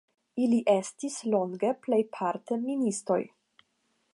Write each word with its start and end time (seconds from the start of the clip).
Ili 0.43 0.61
estis 0.75 1.17
longe 1.35 1.71
plejparte 1.83 2.59
ministoj. 2.65 3.19